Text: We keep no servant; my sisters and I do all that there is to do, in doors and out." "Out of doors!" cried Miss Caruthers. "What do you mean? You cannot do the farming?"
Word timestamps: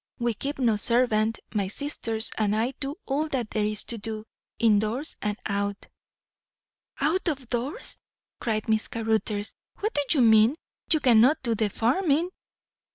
We 0.17 0.33
keep 0.33 0.57
no 0.57 0.77
servant; 0.77 1.39
my 1.53 1.67
sisters 1.67 2.31
and 2.35 2.55
I 2.55 2.71
do 2.79 2.95
all 3.05 3.27
that 3.27 3.51
there 3.51 3.65
is 3.65 3.83
to 3.83 3.99
do, 3.99 4.25
in 4.57 4.79
doors 4.79 5.15
and 5.21 5.37
out." 5.45 5.85
"Out 6.99 7.27
of 7.27 7.47
doors!" 7.49 7.97
cried 8.39 8.67
Miss 8.67 8.87
Caruthers. 8.87 9.53
"What 9.79 9.93
do 9.93 10.01
you 10.17 10.21
mean? 10.21 10.55
You 10.91 11.01
cannot 11.01 11.43
do 11.43 11.53
the 11.53 11.69
farming?" 11.69 12.31